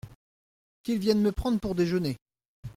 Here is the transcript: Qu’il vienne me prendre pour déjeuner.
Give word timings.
Qu’il 0.81 0.97
vienne 0.97 1.21
me 1.21 1.31
prendre 1.31 1.59
pour 1.59 1.75
déjeuner. 1.75 2.17